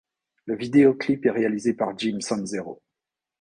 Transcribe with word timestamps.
Le 0.45 0.55
vidéoclip 0.55 1.27
est 1.27 1.29
réalisé 1.29 1.75
par 1.75 1.95
Jim 1.95 2.17
Sonzero. 2.21 2.81